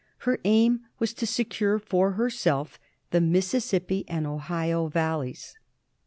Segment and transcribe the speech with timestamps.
[0.25, 2.79] Her aim was to secure for herself
[3.11, 5.53] the Mississippi and Ohio valleys.